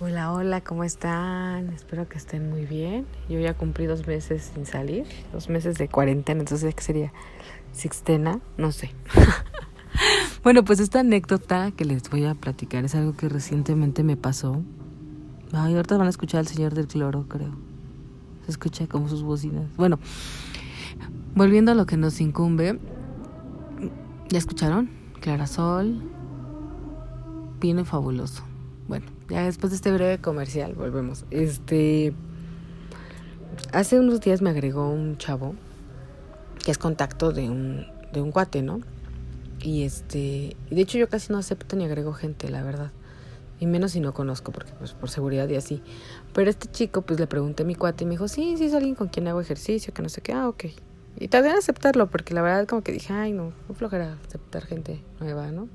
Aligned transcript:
Hola, 0.00 0.32
hola, 0.32 0.60
¿cómo 0.60 0.82
están? 0.82 1.68
Espero 1.68 2.08
que 2.08 2.18
estén 2.18 2.50
muy 2.50 2.66
bien. 2.66 3.06
Yo 3.28 3.38
ya 3.38 3.54
cumplí 3.54 3.86
dos 3.86 4.08
meses 4.08 4.50
sin 4.52 4.66
salir, 4.66 5.06
dos 5.32 5.48
meses 5.48 5.78
de 5.78 5.88
cuarentena, 5.88 6.40
entonces 6.40 6.74
¿qué 6.74 6.82
sería? 6.82 7.12
Sixtena, 7.70 8.40
no 8.58 8.72
sé. 8.72 8.90
bueno, 10.42 10.64
pues 10.64 10.80
esta 10.80 10.98
anécdota 10.98 11.70
que 11.70 11.84
les 11.84 12.10
voy 12.10 12.24
a 12.24 12.34
platicar 12.34 12.84
es 12.84 12.96
algo 12.96 13.12
que 13.12 13.28
recientemente 13.28 14.02
me 14.02 14.16
pasó. 14.16 14.64
Ay, 15.52 15.76
ahorita 15.76 15.96
van 15.96 16.08
a 16.08 16.10
escuchar 16.10 16.40
al 16.40 16.48
señor 16.48 16.74
del 16.74 16.88
cloro, 16.88 17.28
creo. 17.28 17.54
Se 18.46 18.50
escucha 18.50 18.88
como 18.88 19.08
sus 19.08 19.22
bocinas. 19.22 19.76
Bueno, 19.76 20.00
volviendo 21.36 21.70
a 21.70 21.76
lo 21.76 21.86
que 21.86 21.96
nos 21.96 22.20
incumbe. 22.20 22.80
¿Ya 24.28 24.38
escucharon? 24.38 24.90
Clarasol. 25.20 26.02
Viene 27.60 27.84
fabuloso. 27.84 28.42
Bueno, 28.88 29.06
ya 29.28 29.44
después 29.44 29.70
de 29.70 29.76
este 29.76 29.92
breve 29.92 30.18
comercial, 30.18 30.74
volvemos. 30.74 31.24
Este. 31.30 32.12
Hace 33.72 33.98
unos 33.98 34.20
días 34.20 34.42
me 34.42 34.50
agregó 34.50 34.90
un 34.90 35.16
chavo 35.16 35.54
que 36.64 36.70
es 36.70 36.78
contacto 36.78 37.32
de 37.32 37.48
un, 37.48 37.86
de 38.12 38.20
un 38.20 38.32
cuate, 38.32 38.62
¿no? 38.62 38.80
Y 39.60 39.84
este. 39.84 40.56
De 40.70 40.80
hecho, 40.80 40.98
yo 40.98 41.08
casi 41.08 41.32
no 41.32 41.38
acepto 41.38 41.76
ni 41.76 41.84
agrego 41.84 42.12
gente, 42.12 42.48
la 42.50 42.62
verdad. 42.62 42.92
Y 43.60 43.66
menos 43.66 43.92
si 43.92 44.00
no 44.00 44.12
conozco, 44.12 44.52
porque 44.52 44.72
pues 44.78 44.92
por 44.92 45.08
seguridad 45.08 45.48
y 45.48 45.56
así. 45.56 45.82
Pero 46.32 46.50
este 46.50 46.70
chico, 46.70 47.02
pues 47.02 47.20
le 47.20 47.26
pregunté 47.26 47.62
a 47.62 47.66
mi 47.66 47.74
cuate 47.74 48.04
y 48.04 48.06
me 48.06 48.12
dijo, 48.12 48.28
sí, 48.28 48.56
sí, 48.58 48.64
es 48.64 48.74
alguien 48.74 48.94
con 48.94 49.08
quien 49.08 49.28
hago 49.28 49.40
ejercicio, 49.40 49.94
que 49.94 50.02
no 50.02 50.08
sé 50.08 50.20
qué, 50.20 50.32
ah, 50.32 50.48
ok. 50.48 50.64
Y 51.18 51.28
tardé 51.28 51.50
en 51.50 51.56
aceptarlo, 51.56 52.10
porque 52.10 52.34
la 52.34 52.42
verdad 52.42 52.66
como 52.66 52.82
que 52.82 52.92
dije, 52.92 53.12
ay, 53.12 53.32
no, 53.32 53.52
no 53.68 53.74
flojera 53.74 54.18
aceptar 54.26 54.66
gente 54.66 55.00
nueva, 55.20 55.52
¿no? 55.52 55.68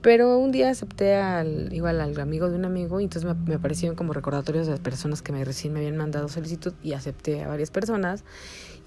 Pero 0.00 0.38
un 0.38 0.52
día 0.52 0.70
acepté 0.70 1.16
al, 1.16 1.72
igual 1.72 2.00
al 2.00 2.18
amigo 2.20 2.48
de 2.48 2.56
un 2.56 2.64
amigo 2.64 3.00
y 3.00 3.04
entonces 3.04 3.28
me, 3.28 3.34
me, 3.34 3.54
aparecieron 3.56 3.96
como 3.96 4.12
recordatorios 4.12 4.66
de 4.66 4.72
las 4.72 4.80
personas 4.80 5.22
que 5.22 5.32
recién 5.44 5.72
me 5.72 5.80
habían 5.80 5.96
mandado 5.96 6.28
solicitud 6.28 6.72
y 6.82 6.92
acepté 6.92 7.42
a 7.42 7.48
varias 7.48 7.70
personas 7.70 8.24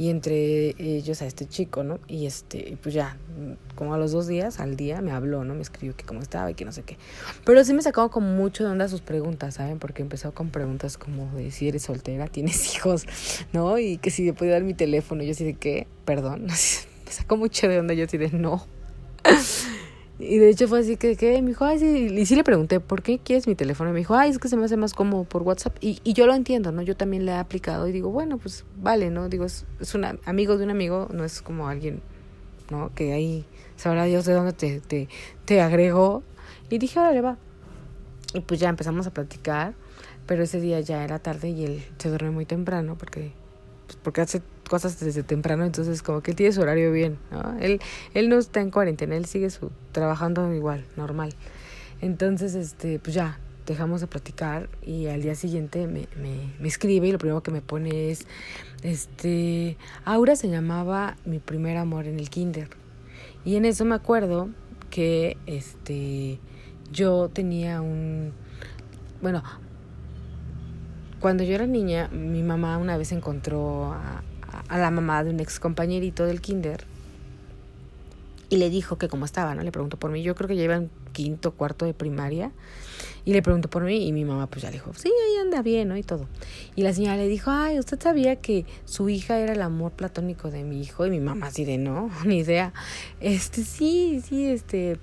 y 0.00 0.08
entre 0.08 0.74
ellos 0.78 1.20
a 1.20 1.26
este 1.26 1.46
chico, 1.46 1.84
¿no? 1.84 2.00
Y 2.08 2.24
este, 2.24 2.78
pues 2.82 2.94
ya, 2.94 3.18
como 3.74 3.92
a 3.92 3.98
los 3.98 4.12
dos 4.12 4.26
días, 4.26 4.58
al 4.58 4.74
día, 4.74 5.02
me 5.02 5.10
habló, 5.10 5.44
¿no? 5.44 5.54
Me 5.54 5.60
escribió 5.60 5.94
que 5.94 6.06
cómo 6.06 6.22
estaba 6.22 6.50
y 6.50 6.54
que 6.54 6.64
no 6.64 6.72
sé 6.72 6.84
qué. 6.84 6.96
Pero 7.44 7.62
sí 7.64 7.74
me 7.74 7.82
sacó 7.82 8.10
como 8.10 8.28
mucho 8.28 8.64
de 8.64 8.70
onda 8.70 8.88
sus 8.88 9.02
preguntas, 9.02 9.56
¿saben? 9.56 9.78
Porque 9.78 10.00
empezó 10.00 10.32
con 10.32 10.48
preguntas 10.48 10.96
como 10.96 11.30
de 11.34 11.50
si 11.50 11.68
eres 11.68 11.82
soltera, 11.82 12.28
tienes 12.28 12.74
hijos, 12.74 13.04
¿no? 13.52 13.78
Y 13.78 13.98
que 13.98 14.10
si 14.10 14.24
le 14.24 14.32
puede 14.32 14.52
dar 14.52 14.62
mi 14.62 14.72
teléfono. 14.72 15.22
Yo 15.22 15.32
así 15.32 15.44
de 15.44 15.52
qué, 15.52 15.86
perdón. 16.06 16.44
me 16.46 17.12
sacó 17.12 17.36
mucho 17.36 17.68
de 17.68 17.78
onda, 17.78 17.92
yo 17.92 18.06
así 18.06 18.16
de 18.16 18.30
no. 18.30 18.66
Y 20.20 20.38
de 20.38 20.50
hecho 20.50 20.68
fue 20.68 20.80
así 20.80 20.96
que, 20.96 21.16
¿qué? 21.16 21.40
Me 21.40 21.48
dijo, 21.48 21.64
ay, 21.64 21.78
sí. 21.78 22.08
Y 22.10 22.26
sí 22.26 22.36
le 22.36 22.44
pregunté, 22.44 22.78
¿por 22.78 23.02
qué 23.02 23.18
quieres 23.18 23.46
mi 23.46 23.54
teléfono? 23.54 23.90
Y 23.90 23.92
me 23.94 24.00
dijo, 24.00 24.14
ay, 24.14 24.30
es 24.30 24.38
que 24.38 24.48
se 24.48 24.56
me 24.56 24.66
hace 24.66 24.76
más 24.76 24.92
como 24.92 25.24
por 25.24 25.42
WhatsApp. 25.42 25.76
Y, 25.80 26.00
y 26.04 26.12
yo 26.12 26.26
lo 26.26 26.34
entiendo, 26.34 26.72
¿no? 26.72 26.82
Yo 26.82 26.94
también 26.94 27.24
le 27.24 27.32
he 27.32 27.36
aplicado 27.36 27.88
y 27.88 27.92
digo, 27.92 28.10
bueno, 28.10 28.36
pues 28.36 28.66
vale, 28.76 29.10
¿no? 29.10 29.30
Digo, 29.30 29.46
es, 29.46 29.64
es 29.80 29.94
un 29.94 30.04
amigo 30.26 30.58
de 30.58 30.64
un 30.64 30.70
amigo, 30.70 31.08
no 31.12 31.24
es 31.24 31.40
como 31.40 31.68
alguien, 31.68 32.02
¿no? 32.70 32.94
Que 32.94 33.14
ahí 33.14 33.46
sabrá 33.76 34.04
Dios 34.04 34.26
de 34.26 34.34
dónde 34.34 34.52
te, 34.52 34.80
te, 34.80 35.08
te 35.46 35.62
agregó. 35.62 36.22
Y 36.68 36.78
dije, 36.78 37.00
órale, 37.00 37.22
va. 37.22 37.38
Y 38.34 38.40
pues 38.40 38.60
ya 38.60 38.68
empezamos 38.68 39.06
a 39.06 39.14
platicar. 39.14 39.74
Pero 40.26 40.42
ese 40.44 40.60
día 40.60 40.80
ya 40.80 41.02
era 41.02 41.18
tarde 41.18 41.48
y 41.48 41.64
él 41.64 41.84
se 41.98 42.08
duerme 42.08 42.30
muy 42.30 42.46
temprano 42.46 42.96
porque, 42.96 43.32
pues 43.86 43.98
porque 44.00 44.20
hace 44.20 44.42
cosas 44.70 45.00
desde 45.00 45.24
temprano, 45.24 45.64
entonces 45.64 46.00
como 46.00 46.22
que 46.22 46.30
él 46.30 46.36
tiene 46.36 46.52
su 46.52 46.60
horario 46.60 46.92
bien. 46.92 47.18
Él, 47.60 47.80
él 48.14 48.28
no 48.28 48.38
está 48.38 48.60
en 48.60 48.70
cuarentena, 48.70 49.16
él 49.16 49.24
sigue 49.26 49.50
su, 49.50 49.72
trabajando 49.90 50.54
igual, 50.54 50.84
normal. 50.96 51.34
Entonces, 52.00 52.54
este, 52.54 53.00
pues 53.00 53.12
ya, 53.12 53.40
dejamos 53.66 54.00
de 54.00 54.06
platicar 54.06 54.68
y 54.80 55.08
al 55.08 55.22
día 55.22 55.34
siguiente 55.34 55.88
me, 55.88 56.06
me, 56.16 56.54
me 56.60 56.68
escribe 56.68 57.08
y 57.08 57.12
lo 57.12 57.18
primero 57.18 57.42
que 57.42 57.50
me 57.50 57.62
pone 57.62 58.12
es, 58.12 58.28
este, 58.84 59.76
Aura 60.04 60.36
se 60.36 60.48
llamaba 60.48 61.16
mi 61.24 61.40
primer 61.40 61.76
amor 61.76 62.06
en 62.06 62.20
el 62.20 62.30
kinder. 62.30 62.68
Y 63.44 63.56
en 63.56 63.64
eso 63.64 63.84
me 63.84 63.96
acuerdo 63.96 64.50
que, 64.88 65.36
este, 65.46 66.38
yo 66.92 67.28
tenía 67.28 67.82
un, 67.82 68.32
bueno, 69.20 69.42
cuando 71.18 71.42
yo 71.42 71.56
era 71.56 71.66
niña, 71.66 72.06
mi 72.12 72.44
mamá 72.44 72.78
una 72.78 72.96
vez 72.96 73.10
encontró 73.10 73.92
a, 73.92 74.22
a 74.70 74.78
la 74.78 74.90
mamá 74.90 75.22
de 75.24 75.30
un 75.30 75.40
ex 75.40 75.60
compañerito 75.60 76.24
del 76.24 76.40
kinder 76.40 76.84
y 78.48 78.56
le 78.56 78.70
dijo 78.70 78.98
que 78.98 79.08
cómo 79.08 79.24
estaba, 79.24 79.54
¿no? 79.54 79.62
Le 79.62 79.72
preguntó 79.72 79.96
por 79.96 80.10
mí. 80.10 80.22
Yo 80.22 80.34
creo 80.34 80.48
que 80.48 80.56
ya 80.56 80.64
iba 80.64 80.82
quinto, 81.12 81.52
cuarto 81.52 81.84
de 81.84 81.94
primaria. 81.94 82.52
Y 83.24 83.32
le 83.32 83.42
preguntó 83.42 83.68
por 83.68 83.84
mí 83.84 84.06
y 84.06 84.12
mi 84.12 84.24
mamá 84.24 84.46
pues 84.46 84.62
ya 84.62 84.70
le 84.70 84.74
dijo, 84.74 84.92
sí, 84.94 85.08
ahí 85.08 85.36
anda 85.40 85.62
bien, 85.62 85.88
¿no? 85.88 85.96
Y 85.96 86.02
todo. 86.02 86.28
Y 86.74 86.82
la 86.82 86.92
señora 86.92 87.16
le 87.16 87.28
dijo, 87.28 87.50
ay, 87.50 87.78
¿usted 87.78 88.00
sabía 88.00 88.36
que 88.36 88.64
su 88.84 89.08
hija 89.08 89.38
era 89.38 89.52
el 89.52 89.62
amor 89.62 89.92
platónico 89.92 90.50
de 90.50 90.64
mi 90.64 90.80
hijo? 90.80 91.06
Y 91.06 91.10
mi 91.10 91.20
mamá 91.20 91.48
así 91.48 91.64
de, 91.64 91.78
no, 91.78 92.10
ni 92.24 92.38
idea. 92.38 92.72
Este, 93.20 93.64
sí, 93.64 94.22
sí, 94.26 94.46
este, 94.46 94.98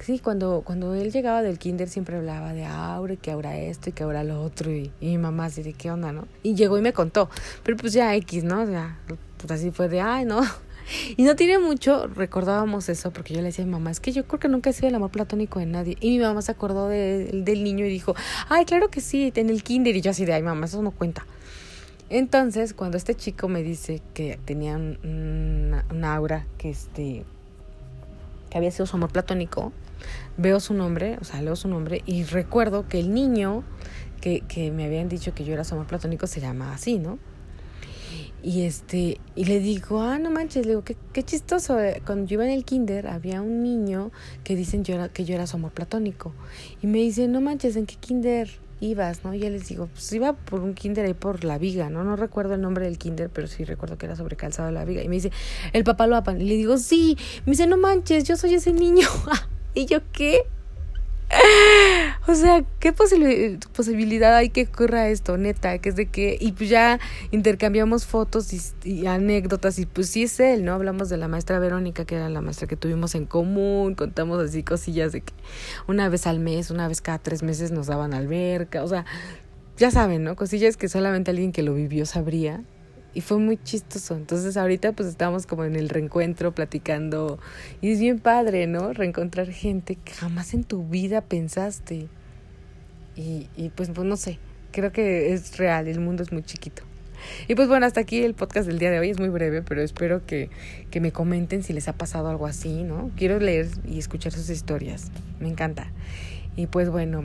sí, 0.00 0.18
cuando, 0.18 0.62
cuando 0.64 0.94
él 0.94 1.12
llegaba 1.12 1.42
del 1.42 1.58
kinder 1.58 1.88
siempre 1.88 2.16
hablaba 2.16 2.52
de 2.52 2.64
Aura, 2.64 3.16
que 3.16 3.30
ahora 3.30 3.56
esto 3.58 3.90
y 3.90 3.92
que 3.92 4.02
ahora 4.02 4.24
lo 4.24 4.42
otro. 4.42 4.70
Y, 4.70 4.90
y 5.00 5.08
mi 5.08 5.18
mamá 5.18 5.46
así 5.46 5.62
de, 5.62 5.72
¿qué 5.72 5.90
onda, 5.90 6.12
no? 6.12 6.26
Y 6.42 6.54
llegó 6.54 6.78
y 6.78 6.82
me 6.82 6.92
contó. 6.92 7.28
Pero 7.62 7.76
pues 7.76 7.92
ya 7.92 8.14
X, 8.16 8.44
¿no? 8.44 8.62
O 8.62 8.66
sea, 8.66 8.98
pues 9.38 9.50
así 9.50 9.70
fue 9.70 9.88
de, 9.88 10.00
ay, 10.00 10.24
no, 10.24 10.40
y 11.16 11.22
no 11.22 11.36
tiene 11.36 11.58
mucho, 11.58 12.06
recordábamos 12.08 12.88
eso, 12.88 13.12
porque 13.12 13.34
yo 13.34 13.40
le 13.40 13.46
decía 13.46 13.64
a 13.64 13.66
mi 13.66 13.72
mamá, 13.72 13.90
es 13.90 14.00
que 14.00 14.12
yo 14.12 14.26
creo 14.26 14.40
que 14.40 14.48
nunca 14.48 14.70
he 14.70 14.72
sido 14.72 14.88
el 14.88 14.94
amor 14.94 15.10
platónico 15.10 15.58
de 15.58 15.66
nadie. 15.66 15.96
Y 16.00 16.18
mi 16.18 16.24
mamá 16.24 16.42
se 16.42 16.52
acordó 16.52 16.88
de, 16.88 17.30
del 17.32 17.64
niño 17.64 17.86
y 17.86 17.88
dijo, 17.88 18.14
ay, 18.48 18.64
claro 18.64 18.88
que 18.88 19.00
sí, 19.00 19.32
en 19.34 19.50
el 19.50 19.62
kinder. 19.62 19.96
Y 19.96 20.00
yo 20.00 20.10
así 20.10 20.24
de, 20.24 20.34
ay, 20.34 20.42
mamá, 20.42 20.66
eso 20.66 20.82
no 20.82 20.90
cuenta. 20.90 21.26
Entonces, 22.10 22.74
cuando 22.74 22.96
este 22.96 23.14
chico 23.14 23.48
me 23.48 23.62
dice 23.62 24.02
que 24.12 24.38
tenía 24.44 24.76
una, 24.76 26.14
aura, 26.14 26.46
que 26.58 26.70
este, 26.70 27.24
que 28.50 28.58
había 28.58 28.70
sido 28.70 28.86
su 28.86 28.96
amor 28.96 29.10
platónico, 29.10 29.72
veo 30.36 30.60
su 30.60 30.74
nombre, 30.74 31.16
o 31.20 31.24
sea, 31.24 31.40
leo 31.40 31.56
su 31.56 31.68
nombre 31.68 32.02
y 32.04 32.24
recuerdo 32.24 32.86
que 32.88 33.00
el 33.00 33.14
niño 33.14 33.64
que, 34.20 34.40
que 34.42 34.70
me 34.70 34.84
habían 34.84 35.08
dicho 35.08 35.34
que 35.34 35.44
yo 35.44 35.54
era 35.54 35.64
su 35.64 35.74
amor 35.74 35.86
platónico 35.86 36.26
se 36.26 36.40
llama 36.40 36.74
así, 36.74 36.98
¿no? 36.98 37.18
Y 38.42 38.62
este, 38.62 39.20
y 39.34 39.44
le 39.44 39.60
digo, 39.60 40.02
ah, 40.02 40.18
no 40.18 40.30
manches, 40.30 40.66
le 40.66 40.72
digo, 40.72 40.84
qué, 40.84 40.96
qué 41.12 41.22
chistoso. 41.22 41.78
Cuando 42.04 42.26
yo 42.26 42.34
iba 42.34 42.44
en 42.44 42.50
el 42.50 42.64
kinder, 42.64 43.06
había 43.06 43.40
un 43.40 43.62
niño 43.62 44.10
que 44.42 44.56
dicen 44.56 44.84
yo 44.84 44.94
era, 44.94 45.08
que 45.08 45.24
yo 45.24 45.34
era 45.34 45.46
su 45.46 45.56
amor 45.56 45.72
platónico. 45.72 46.32
Y 46.82 46.86
me 46.86 46.98
dice, 46.98 47.26
no 47.28 47.40
manches, 47.40 47.76
¿en 47.76 47.86
qué 47.86 47.96
kinder 47.96 48.50
ibas? 48.80 49.24
¿no? 49.24 49.34
Y 49.34 49.40
yo 49.40 49.50
les 49.50 49.68
digo, 49.68 49.86
pues 49.86 50.12
iba 50.12 50.34
por 50.34 50.60
un 50.60 50.74
kinder 50.74 51.06
ahí 51.06 51.14
por 51.14 51.44
la 51.44 51.58
viga, 51.58 51.88
¿no? 51.90 52.04
No 52.04 52.16
recuerdo 52.16 52.54
el 52.54 52.60
nombre 52.60 52.84
del 52.84 52.98
kinder, 52.98 53.30
pero 53.30 53.46
sí 53.46 53.64
recuerdo 53.64 53.98
que 53.98 54.06
era 54.06 54.16
sobre 54.16 54.36
calzado 54.36 54.66
de 54.68 54.74
la 54.74 54.84
viga. 54.84 55.02
Y 55.02 55.08
me 55.08 55.16
dice, 55.16 55.32
el 55.72 55.84
papá 55.84 56.06
lo 56.06 56.16
apan. 56.16 56.40
Y 56.40 56.44
le 56.44 56.56
digo, 56.56 56.76
sí. 56.78 57.16
Me 57.46 57.52
dice, 57.52 57.66
no 57.66 57.76
manches, 57.76 58.24
yo 58.24 58.36
soy 58.36 58.54
ese 58.54 58.72
niño. 58.72 59.08
y 59.74 59.86
yo, 59.86 60.00
¿qué? 60.12 60.42
O 62.26 62.34
sea, 62.34 62.64
¿qué 62.80 62.92
posibil 62.94 63.58
posibilidad 63.74 64.34
hay 64.34 64.48
que 64.48 64.62
ocurra 64.62 65.08
esto, 65.08 65.36
neta? 65.36 65.78
Que 65.78 65.90
es 65.90 65.96
de 65.96 66.06
que, 66.06 66.38
y 66.40 66.52
pues 66.52 66.70
ya 66.70 66.98
intercambiamos 67.32 68.06
fotos 68.06 68.52
y, 68.54 68.60
y, 68.82 69.06
anécdotas, 69.06 69.78
y 69.78 69.84
pues 69.84 70.08
sí 70.08 70.22
es 70.22 70.40
él, 70.40 70.64
¿no? 70.64 70.72
Hablamos 70.72 71.10
de 71.10 71.18
la 71.18 71.28
maestra 71.28 71.58
Verónica, 71.58 72.06
que 72.06 72.14
era 72.14 72.30
la 72.30 72.40
maestra 72.40 72.66
que 72.66 72.76
tuvimos 72.76 73.14
en 73.14 73.26
común, 73.26 73.94
contamos 73.94 74.42
así 74.42 74.62
cosillas 74.62 75.12
de 75.12 75.20
que 75.20 75.34
una 75.86 76.08
vez 76.08 76.26
al 76.26 76.40
mes, 76.40 76.70
una 76.70 76.88
vez 76.88 77.02
cada 77.02 77.18
tres 77.18 77.42
meses 77.42 77.72
nos 77.72 77.88
daban 77.88 78.14
alberca, 78.14 78.82
o 78.84 78.88
sea, 78.88 79.04
ya 79.76 79.90
saben, 79.90 80.24
¿no? 80.24 80.34
Cosillas 80.34 80.78
que 80.78 80.88
solamente 80.88 81.30
alguien 81.30 81.52
que 81.52 81.62
lo 81.62 81.74
vivió 81.74 82.06
sabría 82.06 82.62
y 83.14 83.20
fue 83.20 83.38
muy 83.38 83.56
chistoso. 83.56 84.16
Entonces 84.16 84.56
ahorita 84.56 84.92
pues 84.92 85.08
estamos 85.08 85.46
como 85.46 85.64
en 85.64 85.76
el 85.76 85.88
reencuentro 85.88 86.52
platicando 86.52 87.38
y 87.80 87.92
es 87.92 88.00
bien 88.00 88.18
padre, 88.18 88.66
¿no? 88.66 88.92
Reencontrar 88.92 89.50
gente 89.50 89.96
que 89.96 90.12
jamás 90.12 90.54
en 90.54 90.64
tu 90.64 90.86
vida 90.86 91.20
pensaste. 91.20 92.08
Y, 93.16 93.48
y 93.56 93.68
pues, 93.70 93.90
pues 93.90 94.06
no 94.06 94.16
sé, 94.16 94.38
creo 94.72 94.90
que 94.90 95.32
es 95.32 95.56
real, 95.56 95.86
el 95.86 96.00
mundo 96.00 96.22
es 96.22 96.32
muy 96.32 96.42
chiquito. 96.42 96.82
Y 97.48 97.54
pues 97.54 97.68
bueno, 97.68 97.86
hasta 97.86 98.00
aquí 98.00 98.22
el 98.22 98.34
podcast 98.34 98.66
del 98.66 98.78
día 98.78 98.90
de 98.90 98.98
hoy 98.98 99.10
es 99.10 99.18
muy 99.18 99.28
breve, 99.28 99.62
pero 99.62 99.80
espero 99.80 100.26
que, 100.26 100.50
que 100.90 101.00
me 101.00 101.12
comenten 101.12 101.62
si 101.62 101.72
les 101.72 101.88
ha 101.88 101.94
pasado 101.94 102.28
algo 102.28 102.46
así, 102.46 102.82
¿no? 102.82 103.10
Quiero 103.16 103.38
leer 103.38 103.68
y 103.88 103.98
escuchar 103.98 104.32
sus 104.32 104.50
historias, 104.50 105.10
me 105.40 105.48
encanta. 105.48 105.90
Y 106.56 106.66
pues 106.66 106.90
bueno, 106.90 107.22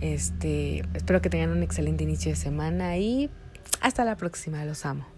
este, 0.00 0.84
espero 0.94 1.20
que 1.20 1.30
tengan 1.30 1.50
un 1.50 1.62
excelente 1.62 2.04
inicio 2.04 2.30
de 2.30 2.36
semana 2.36 2.96
y 2.96 3.28
hasta 3.80 4.04
la 4.04 4.16
próxima, 4.16 4.64
los 4.64 4.84
amo. 4.86 5.15